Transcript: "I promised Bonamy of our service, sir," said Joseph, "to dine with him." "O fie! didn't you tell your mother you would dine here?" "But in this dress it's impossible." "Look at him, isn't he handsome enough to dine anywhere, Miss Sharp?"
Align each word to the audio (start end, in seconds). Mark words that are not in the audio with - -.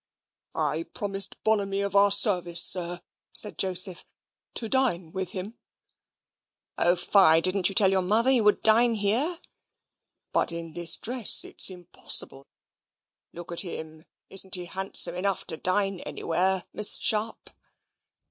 "I 0.55 0.87
promised 0.95 1.35
Bonamy 1.43 1.81
of 1.81 1.95
our 1.95 2.11
service, 2.11 2.63
sir," 2.63 3.01
said 3.31 3.59
Joseph, 3.59 4.03
"to 4.55 4.67
dine 4.67 5.11
with 5.11 5.33
him." 5.33 5.59
"O 6.75 6.95
fie! 6.95 7.39
didn't 7.39 7.69
you 7.69 7.75
tell 7.75 7.91
your 7.91 8.01
mother 8.01 8.31
you 8.31 8.43
would 8.43 8.63
dine 8.63 8.95
here?" 8.95 9.39
"But 10.31 10.51
in 10.51 10.73
this 10.73 10.97
dress 10.97 11.45
it's 11.45 11.69
impossible." 11.69 12.47
"Look 13.31 13.51
at 13.51 13.59
him, 13.61 14.01
isn't 14.31 14.55
he 14.55 14.65
handsome 14.65 15.13
enough 15.13 15.45
to 15.45 15.55
dine 15.57 15.99
anywhere, 15.99 16.63
Miss 16.73 16.97
Sharp?" 16.97 17.51